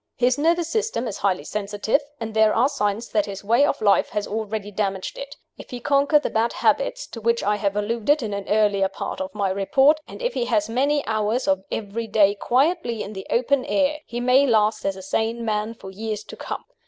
His 0.17 0.39
nervous 0.39 0.67
system 0.67 1.07
is 1.07 1.19
highly 1.19 1.43
sensitive, 1.43 2.01
and 2.19 2.33
there 2.33 2.55
are 2.55 2.67
signs 2.67 3.09
that 3.09 3.27
his 3.27 3.43
way 3.43 3.63
of 3.63 3.81
life 3.83 4.09
has 4.09 4.25
already 4.25 4.71
damaged 4.71 5.15
it. 5.15 5.35
If 5.59 5.69
he 5.69 5.79
conquer 5.79 6.17
the 6.17 6.31
bad 6.31 6.53
habits 6.53 7.05
to 7.09 7.21
which 7.21 7.43
I 7.43 7.57
have 7.57 7.75
alluded 7.75 8.23
in 8.23 8.33
an 8.33 8.49
earlier 8.49 8.89
part 8.89 9.21
of 9.21 9.35
my 9.35 9.51
report, 9.51 9.99
and 10.07 10.19
if 10.23 10.33
he 10.33 10.47
pass 10.47 10.67
many 10.67 11.05
hours 11.05 11.47
of 11.47 11.65
every 11.71 12.07
day 12.07 12.33
quietly 12.33 13.03
in 13.03 13.13
the 13.13 13.27
open 13.29 13.63
air, 13.65 13.99
he 14.07 14.19
may 14.19 14.47
last 14.47 14.85
as 14.85 14.95
a 14.95 15.03
sane 15.03 15.45
man 15.45 15.75
for 15.75 15.91
years 15.91 16.23
to 16.23 16.35
come. 16.35 16.63